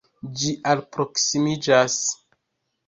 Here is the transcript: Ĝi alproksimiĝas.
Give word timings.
Ĝi 0.43 0.53
alproksimiĝas. 0.71 2.03